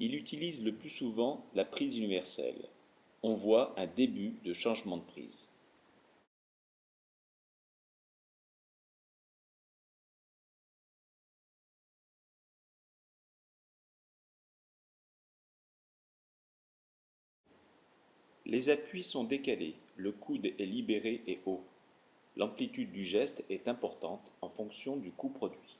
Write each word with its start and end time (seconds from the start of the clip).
Il 0.00 0.14
utilise 0.14 0.62
le 0.62 0.72
plus 0.72 0.90
souvent 0.90 1.44
la 1.54 1.64
prise 1.64 1.96
universelle. 1.96 2.68
On 3.22 3.34
voit 3.34 3.74
un 3.76 3.86
début 3.86 4.34
de 4.44 4.52
changement 4.52 4.96
de 4.96 5.02
prise. 5.02 5.48
Les 18.46 18.70
appuis 18.70 19.04
sont 19.04 19.24
décalés, 19.24 19.74
le 19.96 20.10
coude 20.10 20.46
est 20.46 20.64
libéré 20.64 21.22
et 21.26 21.40
haut. 21.44 21.62
L'amplitude 22.36 22.92
du 22.92 23.04
geste 23.04 23.44
est 23.50 23.68
importante 23.68 24.32
en 24.40 24.48
fonction 24.48 24.96
du 24.96 25.10
coût 25.10 25.28
produit. 25.28 25.76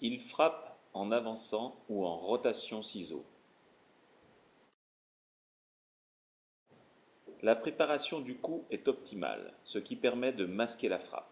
Il 0.00 0.20
frappe 0.20 0.78
en 0.94 1.10
avançant 1.10 1.76
ou 1.88 2.06
en 2.06 2.16
rotation 2.16 2.82
ciseaux. 2.82 3.24
La 7.42 7.56
préparation 7.56 8.20
du 8.20 8.36
coup 8.36 8.64
est 8.70 8.86
optimale, 8.86 9.54
ce 9.64 9.78
qui 9.78 9.96
permet 9.96 10.32
de 10.32 10.46
masquer 10.46 10.88
la 10.88 11.00
frappe. 11.00 11.30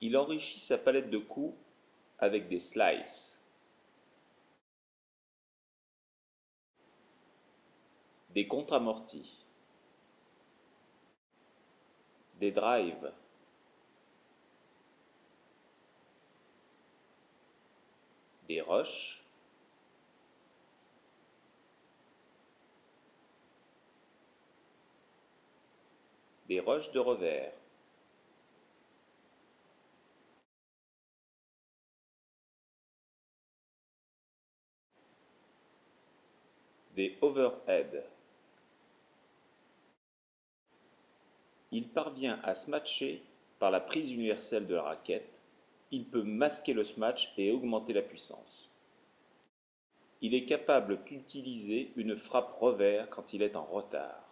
Il 0.00 0.16
enrichit 0.16 0.60
sa 0.60 0.78
palette 0.78 1.10
de 1.10 1.18
coups 1.18 1.56
avec 2.18 2.48
des 2.48 2.60
slices. 2.60 3.37
Des 8.38 8.46
contre-amortis, 8.46 9.44
des 12.38 12.52
drives, 12.52 13.12
des 18.46 18.60
rushs, 18.60 19.24
des 26.46 26.60
rushs 26.60 26.92
de 26.92 27.00
revers, 27.00 27.52
des 36.94 37.18
overhead. 37.20 38.17
Il 41.70 41.88
parvient 41.88 42.40
à 42.42 42.54
smatcher 42.54 43.22
par 43.58 43.70
la 43.70 43.80
prise 43.80 44.12
universelle 44.12 44.66
de 44.66 44.74
la 44.74 44.82
raquette, 44.82 45.28
il 45.90 46.04
peut 46.04 46.22
masquer 46.22 46.74
le 46.74 46.84
smash 46.84 47.32
et 47.36 47.50
augmenter 47.50 47.92
la 47.92 48.02
puissance. 48.02 48.74
Il 50.20 50.34
est 50.34 50.44
capable 50.44 51.02
d'utiliser 51.04 51.92
une 51.96 52.16
frappe 52.16 52.54
revers 52.58 53.08
quand 53.10 53.32
il 53.32 53.42
est 53.42 53.56
en 53.56 53.64
retard. 53.64 54.27